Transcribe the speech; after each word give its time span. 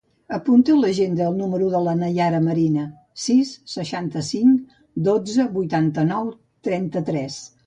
Apunta 0.35 0.71
a 0.75 0.77
l'agenda 0.83 1.27
el 1.31 1.35
número 1.41 1.67
de 1.73 1.81
la 1.87 1.93
Naiara 1.99 2.39
Marina: 2.45 2.85
sis, 3.27 3.51
seixanta-cinc, 3.75 4.75
dotze, 5.11 5.47
vuitanta-nou, 5.61 6.35
trenta-tres. 6.71 7.39